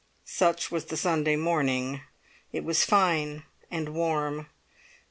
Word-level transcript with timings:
Such 0.25 0.71
was 0.71 0.85
the 0.85 0.97
Sunday 0.97 1.35
morning. 1.35 2.01
It 2.51 2.63
was 2.63 2.83
fine 2.83 3.43
and 3.69 3.89
warm. 3.89 4.37
Dr. 4.37 4.49